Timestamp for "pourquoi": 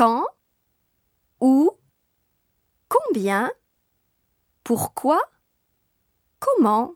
4.64-5.20